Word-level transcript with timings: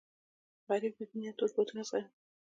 غریب 0.67 0.93
د 0.97 1.01
دنیا 1.11 1.31
تود 1.37 1.51
بادونه 1.55 1.81
زغمي 1.89 2.03